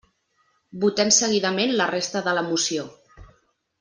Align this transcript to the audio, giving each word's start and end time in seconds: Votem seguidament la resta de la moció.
Votem 0.85 1.11
seguidament 1.19 1.75
la 1.81 1.87
resta 1.93 2.25
de 2.29 2.35
la 2.39 2.45
moció. 2.49 2.91